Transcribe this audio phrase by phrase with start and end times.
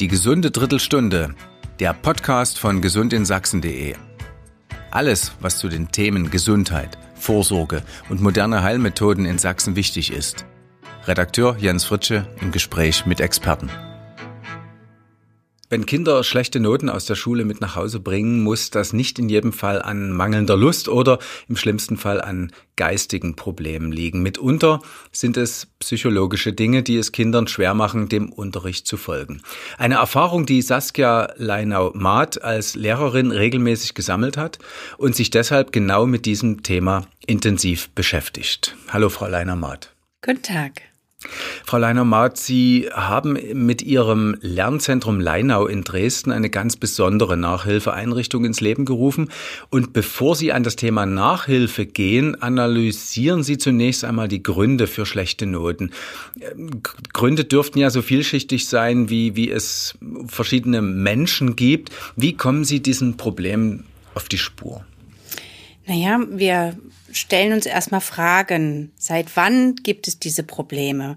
[0.00, 1.36] Die gesunde Drittelstunde,
[1.78, 3.94] der Podcast von gesundinSachsen.de.
[4.90, 10.46] Alles, was zu den Themen Gesundheit, Vorsorge und moderne Heilmethoden in Sachsen wichtig ist.
[11.06, 13.70] Redakteur Jens Fritsche im Gespräch mit Experten.
[15.70, 19.28] Wenn Kinder schlechte Noten aus der Schule mit nach Hause bringen, muss das nicht in
[19.28, 24.22] jedem Fall an mangelnder Lust oder im schlimmsten Fall an geistigen Problemen liegen.
[24.22, 24.80] Mitunter
[25.10, 29.40] sind es psychologische Dinge, die es Kindern schwer machen, dem Unterricht zu folgen.
[29.78, 34.58] Eine Erfahrung, die Saskia Leinau-Math als Lehrerin regelmäßig gesammelt hat
[34.98, 38.76] und sich deshalb genau mit diesem Thema intensiv beschäftigt.
[38.88, 39.94] Hallo, Frau Leinau-Math.
[40.22, 40.93] Guten Tag.
[41.64, 48.60] Frau Leiner-Maat, Sie haben mit Ihrem Lernzentrum Leinau in Dresden eine ganz besondere Nachhilfeeinrichtung ins
[48.60, 49.30] Leben gerufen.
[49.70, 55.06] Und bevor Sie an das Thema Nachhilfe gehen, analysieren Sie zunächst einmal die Gründe für
[55.06, 55.90] schlechte Noten.
[57.12, 59.94] Gründe dürften ja so vielschichtig sein, wie, wie es
[60.26, 61.90] verschiedene Menschen gibt.
[62.16, 63.84] Wie kommen Sie diesem Problem
[64.14, 64.84] auf die Spur?
[65.86, 66.76] Naja, wir
[67.16, 68.92] stellen uns erstmal Fragen.
[68.96, 71.16] Seit wann gibt es diese Probleme?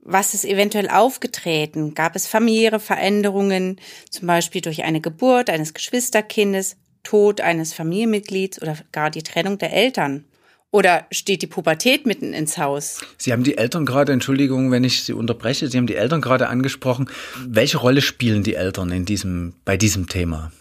[0.00, 1.94] Was ist eventuell aufgetreten?
[1.94, 3.78] Gab es familiäre Veränderungen,
[4.10, 9.72] zum Beispiel durch eine Geburt eines Geschwisterkindes, Tod eines Familienmitglieds oder gar die Trennung der
[9.72, 10.24] Eltern?
[10.70, 13.00] Oder steht die Pubertät mitten ins Haus?
[13.16, 16.48] Sie haben die Eltern gerade, Entschuldigung, wenn ich Sie unterbreche, Sie haben die Eltern gerade
[16.48, 17.08] angesprochen.
[17.46, 20.52] Welche Rolle spielen die Eltern in diesem, bei diesem Thema?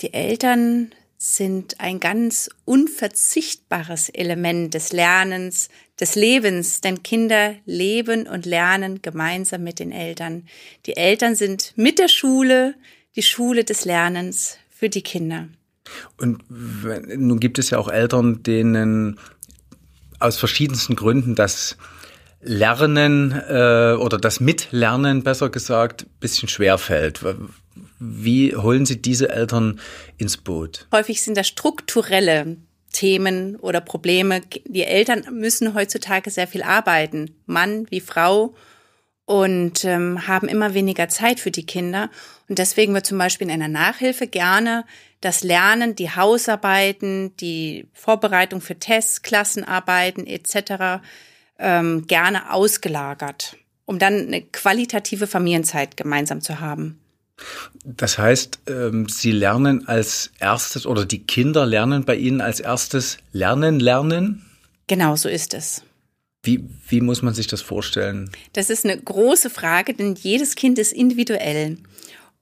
[0.00, 0.92] Die Eltern
[1.24, 5.68] sind ein ganz unverzichtbares Element des Lernens,
[6.00, 10.48] des Lebens, denn Kinder leben und lernen gemeinsam mit den Eltern.
[10.84, 12.74] Die Eltern sind mit der Schule
[13.14, 15.46] die Schule des Lernens für die Kinder.
[16.16, 19.20] Und nun gibt es ja auch Eltern, denen
[20.18, 21.76] aus verschiedensten Gründen das
[22.40, 27.22] Lernen äh, oder das Mitlernen, besser gesagt, bisschen schwer fällt.
[28.04, 29.78] Wie holen Sie diese Eltern
[30.18, 30.88] ins Boot?
[30.90, 32.56] Häufig sind das strukturelle
[32.92, 34.40] Themen oder Probleme.
[34.66, 38.54] Die Eltern müssen heutzutage sehr viel arbeiten, Mann wie Frau,
[39.24, 42.10] und ähm, haben immer weniger Zeit für die Kinder.
[42.48, 44.84] Und deswegen wird zum Beispiel in einer Nachhilfe gerne
[45.20, 51.04] das Lernen, die Hausarbeiten, die Vorbereitung für Tests, Klassenarbeiten etc.
[51.60, 57.01] Ähm, gerne ausgelagert, um dann eine qualitative Familienzeit gemeinsam zu haben.
[57.84, 63.18] Das heißt, ähm, Sie lernen als erstes oder die Kinder lernen bei Ihnen als erstes
[63.32, 64.44] Lernen, Lernen?
[64.86, 65.82] Genau, so ist es.
[66.44, 68.30] Wie, wie muss man sich das vorstellen?
[68.52, 71.78] Das ist eine große Frage, denn jedes Kind ist individuell.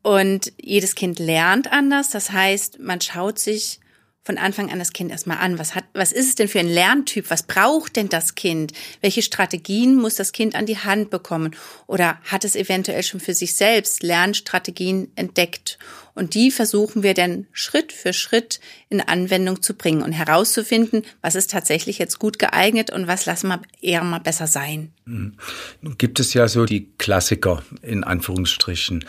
[0.03, 2.09] Und jedes Kind lernt anders.
[2.09, 3.80] Das heißt, man schaut sich
[4.23, 5.59] von Anfang an das Kind erstmal an.
[5.59, 7.31] Was hat, was ist es denn für ein Lerntyp?
[7.31, 8.73] Was braucht denn das Kind?
[9.01, 11.57] Welche Strategien muss das Kind an die Hand bekommen?
[11.87, 15.79] Oder hat es eventuell schon für sich selbst Lernstrategien entdeckt?
[16.15, 18.61] Und die versuchen wir dann Schritt für Schritt
[18.91, 23.49] in Anwendung zu bringen und herauszufinden, was ist tatsächlich jetzt gut geeignet und was lassen
[23.49, 24.93] wir eher mal besser sein.
[25.07, 25.39] Mhm.
[25.81, 29.05] Nun gibt es ja so die Klassiker in Anführungsstrichen.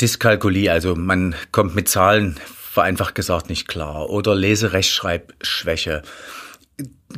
[0.00, 2.40] Dyskalkulie, also man kommt mit Zahlen
[2.74, 6.02] vereinfacht gesagt nicht klar oder Leserechtschreibschwäche.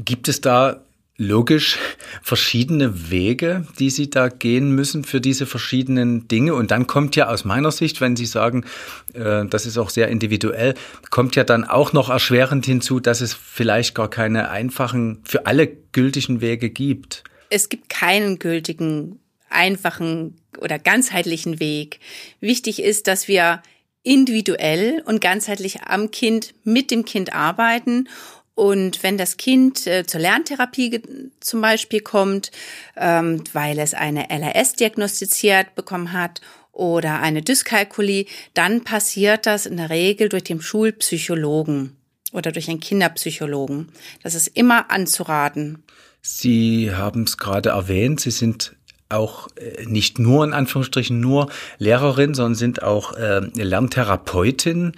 [0.04, 0.82] Gibt es da
[1.16, 1.78] logisch
[2.22, 6.52] verschiedene Wege, die Sie da gehen müssen für diese verschiedenen Dinge.
[6.54, 8.66] Und dann kommt ja aus meiner Sicht, wenn Sie sagen,
[9.14, 10.74] äh, das ist auch sehr individuell,
[11.08, 15.68] kommt ja dann auch noch erschwerend hinzu, dass es vielleicht gar keine einfachen, für alle
[15.68, 17.24] gültigen Wege gibt.
[17.48, 22.00] Es gibt keinen gültigen, einfachen oder ganzheitlichen Weg.
[22.40, 23.62] Wichtig ist, dass wir
[24.06, 28.08] individuell und ganzheitlich am Kind, mit dem Kind arbeiten.
[28.54, 31.02] Und wenn das Kind äh, zur Lerntherapie
[31.40, 32.52] zum Beispiel kommt,
[32.96, 36.40] ähm, weil es eine LRS diagnostiziert bekommen hat
[36.72, 41.96] oder eine Dyskalkulie, dann passiert das in der Regel durch den Schulpsychologen
[42.32, 43.88] oder durch einen Kinderpsychologen.
[44.22, 45.82] Das ist immer anzuraten.
[46.22, 48.76] Sie haben es gerade erwähnt, Sie sind
[49.08, 54.92] auch äh, nicht nur in Anführungsstrichen nur Lehrerin, sondern sind auch äh, Lerntherapeutin.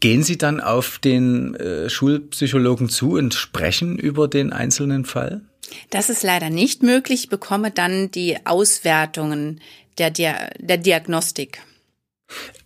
[0.00, 5.42] Gehen Sie dann auf den äh, Schulpsychologen zu und sprechen über den einzelnen Fall?
[5.90, 7.24] Das ist leider nicht möglich.
[7.24, 9.60] Ich bekomme dann die Auswertungen
[9.98, 11.60] der, der, der Diagnostik.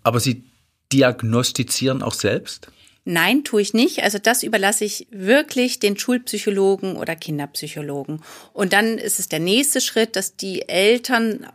[0.03, 0.45] Aber Sie
[0.93, 2.69] diagnostizieren auch selbst?
[3.09, 4.03] Nein, tue ich nicht.
[4.03, 8.21] Also das überlasse ich wirklich den Schulpsychologen oder Kinderpsychologen.
[8.53, 11.47] Und dann ist es der nächste Schritt, dass die Eltern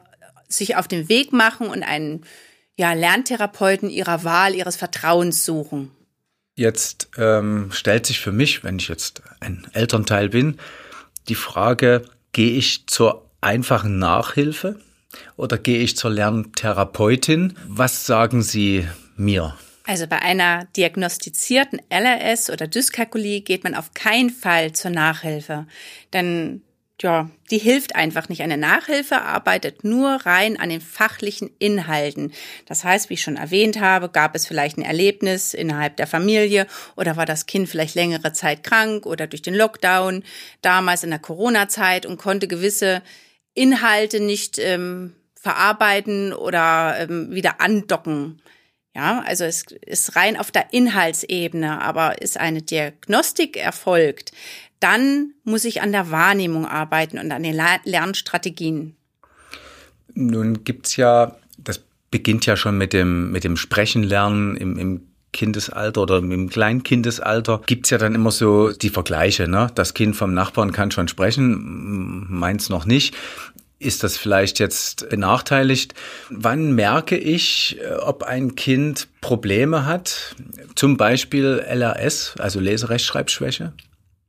[0.47, 2.23] sich auf den Weg machen und einen
[2.77, 5.91] ja, Lerntherapeuten ihrer Wahl, ihres Vertrauens suchen.
[6.55, 10.57] Jetzt ähm, stellt sich für mich, wenn ich jetzt ein Elternteil bin,
[11.27, 14.79] die Frage, gehe ich zur einfachen Nachhilfe
[15.35, 17.57] Oder gehe ich zur Lerntherapeutin?
[17.67, 18.87] Was sagen Sie
[19.17, 19.57] mir?
[19.85, 25.65] Also bei einer diagnostizierten LRS oder Dyskalkulie geht man auf keinen Fall zur Nachhilfe.
[26.13, 26.61] Denn
[27.01, 28.41] ja, die hilft einfach nicht.
[28.41, 32.31] Eine Nachhilfe arbeitet nur rein an den fachlichen Inhalten.
[32.67, 36.67] Das heißt, wie ich schon erwähnt habe, gab es vielleicht ein Erlebnis innerhalb der Familie
[36.95, 40.23] oder war das Kind vielleicht längere Zeit krank oder durch den Lockdown
[40.61, 43.01] damals in der Corona-Zeit und konnte gewisse
[43.53, 48.41] Inhalte nicht ähm, verarbeiten oder ähm, wieder andocken.
[48.95, 54.31] Ja, also es ist rein auf der Inhaltsebene, aber ist eine Diagnostik erfolgt,
[54.81, 57.55] dann muss ich an der Wahrnehmung arbeiten und an den
[57.85, 58.95] Lernstrategien.
[60.13, 66.01] Nun gibt's ja, das beginnt ja schon mit dem, mit dem Sprechenlernen im, im Kindesalter
[66.01, 69.47] oder im Kleinkindesalter gibt's ja dann immer so die Vergleiche.
[69.47, 69.71] Ne?
[69.75, 73.15] Das Kind vom Nachbarn kann schon sprechen, meins noch nicht.
[73.81, 75.95] Ist das vielleicht jetzt benachteiligt?
[76.29, 80.35] Wann merke ich, äh, ob ein Kind Probleme hat?
[80.75, 83.73] Zum Beispiel LRS, also Leserechtschreibschwäche?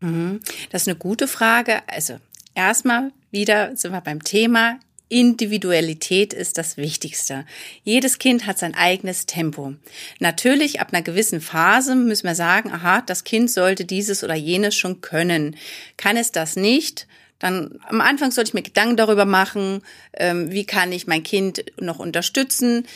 [0.00, 0.40] Mhm.
[0.70, 1.82] Das ist eine gute Frage.
[1.86, 2.18] Also
[2.54, 4.78] erstmal wieder sind wir beim Thema.
[5.10, 7.44] Individualität ist das Wichtigste.
[7.84, 9.74] Jedes Kind hat sein eigenes Tempo.
[10.18, 14.74] Natürlich, ab einer gewissen Phase müssen wir sagen, aha, das Kind sollte dieses oder jenes
[14.74, 15.56] schon können.
[15.98, 17.06] Kann es das nicht?
[17.42, 21.64] Dann am Anfang sollte ich mir Gedanken darüber machen, ähm, wie kann ich mein Kind
[21.80, 22.86] noch unterstützen.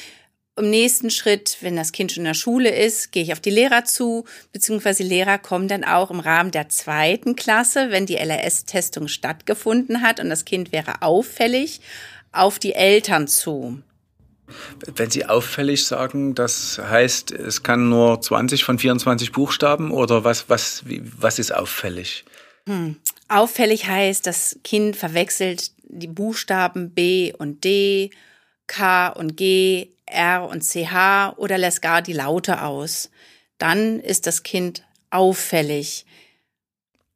[0.56, 3.50] Im nächsten Schritt, wenn das Kind schon in der Schule ist, gehe ich auf die
[3.50, 9.08] Lehrer zu, beziehungsweise Lehrer kommen dann auch im Rahmen der zweiten Klasse, wenn die LRS-Testung
[9.08, 11.81] stattgefunden hat und das Kind wäre auffällig,
[12.31, 13.82] auf die Eltern zu.
[14.94, 20.48] Wenn Sie auffällig sagen, das heißt, es kann nur 20 von 24 Buchstaben oder was,
[20.48, 20.84] was,
[21.19, 22.25] was ist auffällig?
[22.68, 22.96] Hm.
[23.28, 28.10] Auffällig heißt, das Kind verwechselt die Buchstaben B und D,
[28.66, 33.10] K und G, R und CH oder lässt gar die Laute aus.
[33.58, 36.06] Dann ist das Kind auffällig.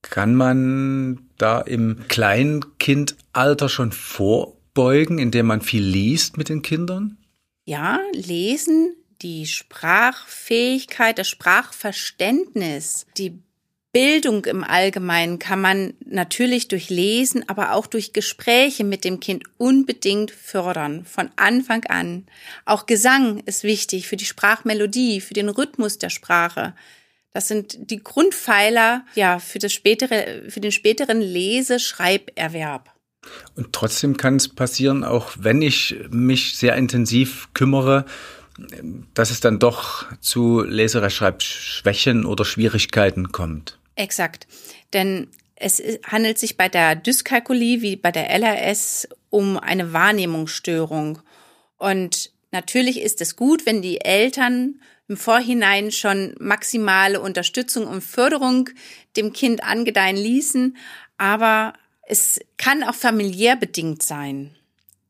[0.02, 7.19] Kann man da im Kleinkindalter schon vorbeugen, indem man viel liest mit den Kindern?
[7.67, 13.43] Ja, lesen, die Sprachfähigkeit, das Sprachverständnis, die
[13.93, 19.45] Bildung im Allgemeinen kann man natürlich durch Lesen, aber auch durch Gespräche mit dem Kind
[19.59, 22.27] unbedingt fördern, von Anfang an.
[22.65, 26.75] Auch Gesang ist wichtig für die Sprachmelodie, für den Rhythmus der Sprache.
[27.33, 32.95] Das sind die Grundpfeiler, ja, für das spätere, für den späteren Lese-Schreiberwerb.
[33.57, 38.05] Und trotzdem kann es passieren, auch wenn ich mich sehr intensiv kümmere,
[39.15, 43.80] dass es dann doch zu Leserechtschreibschwächen oder Schwierigkeiten kommt.
[44.00, 44.47] Exakt.
[44.94, 51.20] Denn es handelt sich bei der Dyskalkulie wie bei der LRS um eine Wahrnehmungsstörung.
[51.76, 58.70] Und natürlich ist es gut, wenn die Eltern im Vorhinein schon maximale Unterstützung und Förderung
[59.19, 60.79] dem Kind angedeihen ließen.
[61.19, 61.75] Aber
[62.06, 64.56] es kann auch familiär bedingt sein,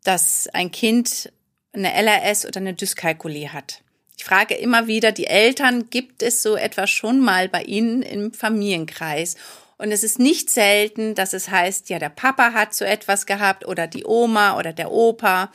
[0.02, 1.32] dass ein Kind
[1.72, 3.82] eine LRS oder eine Dyskalkulie hat.
[4.20, 8.34] Ich frage immer wieder die Eltern, gibt es so etwas schon mal bei Ihnen im
[8.34, 9.36] Familienkreis?
[9.78, 13.66] Und es ist nicht selten, dass es heißt, ja, der Papa hat so etwas gehabt
[13.66, 15.50] oder die Oma oder der Opa.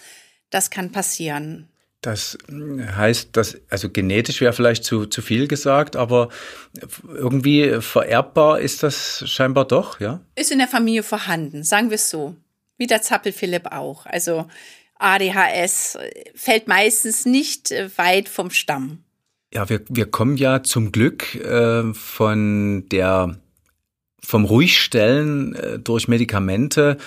[0.50, 1.70] Das kann passieren.
[2.02, 6.30] Das heißt, dass, also genetisch wäre vielleicht zu, zu viel gesagt, aber
[7.08, 10.22] irgendwie vererbbar ist das scheinbar doch, ja?
[10.34, 12.36] Ist in der Familie vorhanden, sagen wir es so.
[12.80, 14.08] Wie der Zappel Philipp auch.
[14.08, 14.48] Also
[14.96, 15.98] ADHS
[16.34, 19.04] fällt meistens nicht äh, weit vom Stamm.
[19.54, 23.38] Ja, wir, wir kommen ja zum Glück äh, von der
[24.26, 26.98] vom Ruhigstellen äh, durch Medikamente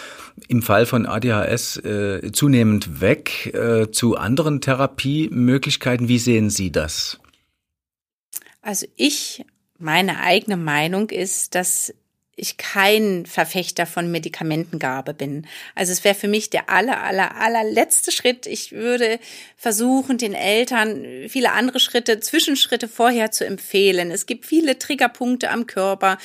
[0.47, 6.09] im Fall von ADHS äh, zunehmend weg äh, zu anderen Therapiemöglichkeiten.
[6.09, 7.19] Wie sehen Sie das?
[8.63, 9.45] Also ich,
[9.79, 11.93] meine eigene Meinung ist, dass
[12.39, 15.47] ich kein Verfechter von Medikamentengabe bin.
[15.75, 18.47] Also es wäre für mich der aller, aller, allerletzte Schritt.
[18.47, 19.19] Ich würde
[19.57, 24.11] versuchen, den Eltern viele andere Schritte, Zwischenschritte vorher zu empfehlen.
[24.11, 26.19] Es gibt viele Triggerpunkte am Körper,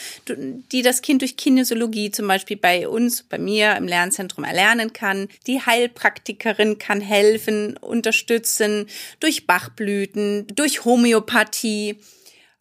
[0.71, 5.27] die das Kind durch Kinesiologie zum Beispiel bei uns, bei mir im Lernzentrum erlernen kann.
[5.47, 8.87] Die Heilpraktikerin kann helfen, unterstützen
[9.19, 11.97] durch Bachblüten, durch Homöopathie.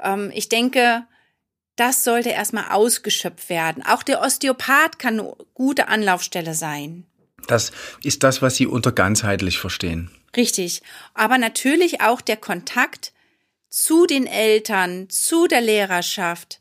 [0.02, 1.04] Ähm, ich denke,
[1.76, 3.82] das sollte erstmal ausgeschöpft werden.
[3.86, 7.06] Auch der Osteopath kann eine gute Anlaufstelle sein.
[7.48, 10.10] Das ist das, was Sie unter ganzheitlich verstehen.
[10.36, 10.82] Richtig.
[11.14, 13.12] Aber natürlich auch der Kontakt
[13.68, 16.60] zu den Eltern, zu der Lehrerschaft,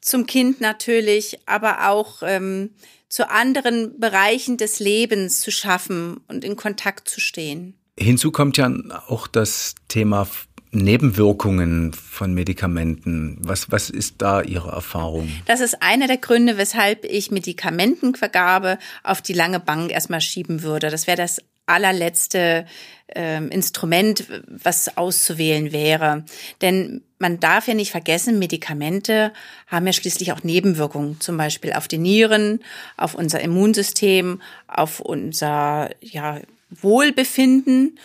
[0.00, 2.70] zum Kind natürlich, aber auch ähm,
[3.08, 7.78] zu anderen Bereichen des Lebens zu schaffen und in Kontakt zu stehen.
[7.98, 8.72] Hinzu kommt ja
[9.06, 10.26] auch das Thema
[10.72, 13.36] Nebenwirkungen von Medikamenten.
[13.40, 15.30] Was, was ist da Ihre Erfahrung?
[15.44, 20.88] Das ist einer der Gründe, weshalb ich Medikamentenvergabe auf die lange Bank erstmal schieben würde.
[20.88, 22.66] Das wäre das allerletzte
[23.14, 26.24] ähm, Instrument, was auszuwählen wäre.
[26.62, 29.32] Denn man darf ja nicht vergessen, Medikamente
[29.66, 32.60] haben ja schließlich auch Nebenwirkungen, zum Beispiel auf die Nieren,
[32.96, 37.98] auf unser Immunsystem, auf unser ja, Wohlbefinden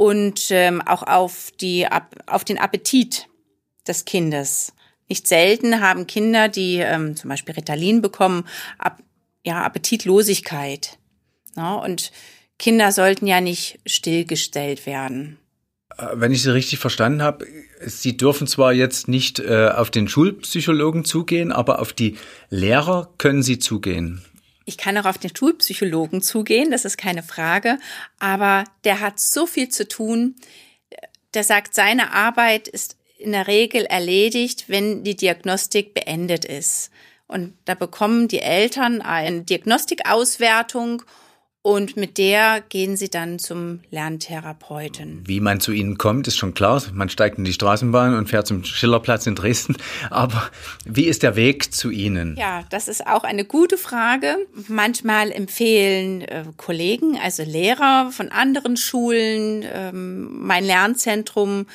[0.00, 1.86] und ähm, auch auf, die,
[2.26, 3.28] auf den Appetit
[3.86, 4.72] des Kindes.
[5.10, 8.46] Nicht selten haben Kinder, die ähm, zum Beispiel Ritalin bekommen,
[8.78, 9.02] ab,
[9.44, 10.96] ja, Appetitlosigkeit.
[11.54, 12.12] Ja, und
[12.58, 15.38] Kinder sollten ja nicht stillgestellt werden.
[15.98, 17.44] Äh, wenn ich Sie richtig verstanden habe,
[17.84, 22.16] Sie dürfen zwar jetzt nicht äh, auf den Schulpsychologen zugehen, aber auf die
[22.48, 24.24] Lehrer können Sie zugehen.
[24.70, 27.80] Ich kann auch auf den Schulpsychologen zugehen, das ist keine Frage,
[28.20, 30.36] aber der hat so viel zu tun.
[31.34, 36.92] Der sagt, seine Arbeit ist in der Regel erledigt, wenn die Diagnostik beendet ist.
[37.26, 41.02] Und da bekommen die Eltern eine Diagnostikauswertung
[41.62, 45.24] und mit der gehen sie dann zum Lerntherapeuten.
[45.26, 46.82] Wie man zu ihnen kommt, ist schon klar.
[46.94, 49.76] Man steigt in die Straßenbahn und fährt zum Schillerplatz in Dresden.
[50.10, 50.50] Aber
[50.86, 52.34] wie ist der Weg zu ihnen?
[52.38, 54.38] Ja, das ist auch eine gute Frage.
[54.68, 61.66] Manchmal empfehlen äh, Kollegen, also Lehrer von anderen Schulen, ähm, mein Lernzentrum,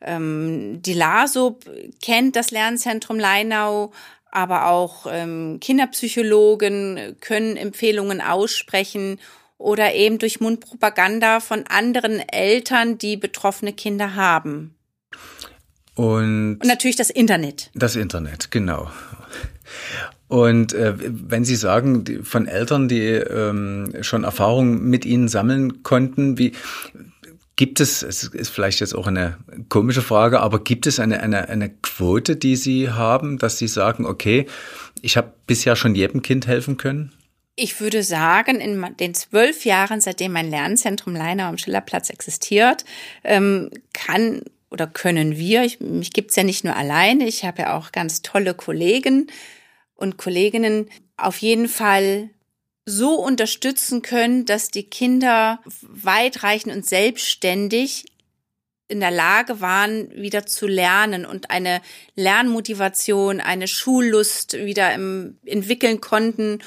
[0.00, 1.64] ähm, die LASUB
[2.02, 3.92] kennt das Lernzentrum Leinau,
[4.32, 9.18] aber auch ähm, Kinderpsychologen können Empfehlungen aussprechen
[9.58, 14.74] oder eben durch Mundpropaganda von anderen Eltern, die betroffene Kinder haben.
[15.94, 17.70] Und, Und natürlich das Internet.
[17.74, 18.90] Das Internet, genau.
[20.28, 25.82] Und äh, wenn Sie sagen, die, von Eltern, die ähm, schon Erfahrungen mit Ihnen sammeln
[25.82, 26.52] konnten, wie
[27.60, 29.36] Gibt es, es ist vielleicht jetzt auch eine
[29.68, 34.06] komische Frage, aber gibt es eine, eine, eine Quote, die Sie haben, dass Sie sagen,
[34.06, 34.46] okay,
[35.02, 37.12] ich habe bisher schon jedem Kind helfen können?
[37.56, 42.86] Ich würde sagen, in den zwölf Jahren, seitdem mein Lernzentrum Leiner am Schillerplatz existiert,
[43.24, 44.40] ähm, kann
[44.70, 48.22] oder können wir, ich, mich gibt's ja nicht nur alleine, ich habe ja auch ganz
[48.22, 49.26] tolle Kollegen
[49.96, 50.88] und Kolleginnen,
[51.18, 52.30] auf jeden Fall
[52.90, 58.04] so unterstützen können, dass die Kinder weitreichend und selbstständig
[58.88, 61.80] in der Lage waren, wieder zu lernen und eine
[62.16, 66.58] Lernmotivation, eine Schullust wieder im, entwickeln konnten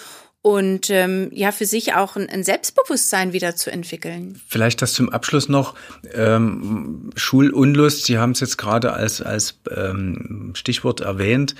[0.42, 4.42] und ähm, ja für sich auch ein, ein, Selbstbewusstsein wieder zu entwickeln.
[4.48, 5.76] Vielleicht das zum Abschluss noch
[6.14, 8.06] ähm, Schulunlust.
[8.06, 11.56] Sie haben es jetzt gerade als als ähm, Stichwort erwähnt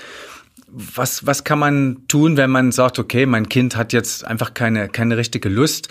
[0.74, 4.90] was, was kann man tun, wenn man sagt, okay, mein Kind hat jetzt einfach keine,
[4.90, 5.88] keine richtige Lust?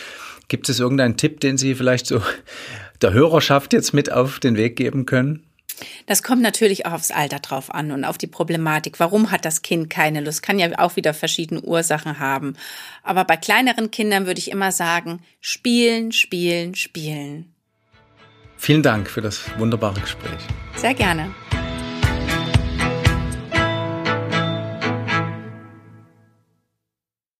[0.48, 2.20] Gibt es irgendeinen Tipp, den Sie vielleicht so
[3.02, 5.44] der Hörerschaft jetzt mit auf den Weg geben können?
[6.06, 9.00] Das kommt natürlich auch aufs Alter drauf an und auf die Problematik.
[9.00, 10.42] Warum hat das Kind keine Lust?
[10.42, 12.54] Kann ja auch wieder verschiedene Ursachen haben.
[13.02, 17.52] Aber bei kleineren Kindern würde ich immer sagen, spielen, spielen, spielen.
[18.56, 20.40] Vielen Dank für das wunderbare Gespräch.
[20.76, 21.34] Sehr gerne.